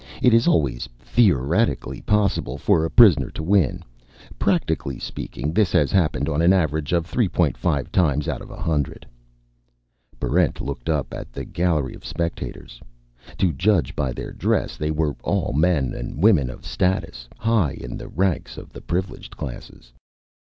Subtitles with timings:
[0.23, 3.83] It is always theoretically possible for a prisoner to win.
[4.39, 9.05] Practically speaking, this has happened on an average of 3.5 times out of a hundred."
[10.19, 12.81] Barrent looked up at the gallery of spectators.
[13.37, 17.95] To judge by their dress, they were all men and women of status; high in
[17.95, 19.93] the ranks of the Privileged Classes.